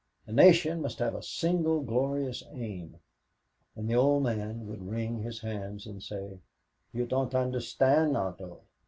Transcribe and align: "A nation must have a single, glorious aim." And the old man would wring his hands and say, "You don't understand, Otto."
"A 0.25 0.31
nation 0.31 0.81
must 0.81 0.97
have 0.97 1.13
a 1.13 1.21
single, 1.21 1.81
glorious 1.83 2.41
aim." 2.53 2.97
And 3.75 3.87
the 3.87 3.93
old 3.93 4.23
man 4.23 4.65
would 4.67 4.87
wring 4.89 5.19
his 5.19 5.41
hands 5.41 5.85
and 5.85 6.01
say, 6.01 6.39
"You 6.91 7.05
don't 7.05 7.35
understand, 7.35 8.17
Otto." 8.17 8.61